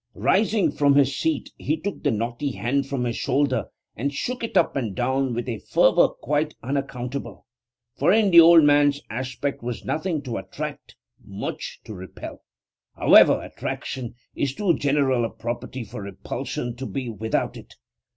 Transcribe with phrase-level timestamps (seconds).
[0.15, 3.65] Rising from his seat, he took the knotty hand from his shoulder,
[3.95, 7.45] and shook it up and down with a fervour quite unaccountable;
[7.99, 12.41] for in the old man's aspect was nothing to attract, much to repel.
[12.95, 17.75] However, attraction is too general a property for repulsion to be without it.